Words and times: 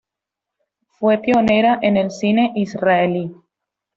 Fue 0.87 1.19
pionera 1.19 1.77
en 1.83 1.95
el 1.95 2.09
cine 2.09 2.53
israelí. 2.55 3.35